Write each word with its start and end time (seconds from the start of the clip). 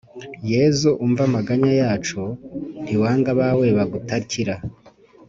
Yezu 0.51 0.89
umva 1.05 1.21
amaganya 1.29 1.71
yacu 1.81 2.21
ntiwanga 2.83 3.29
abawe 3.35 3.67
bagutakira 3.77 4.55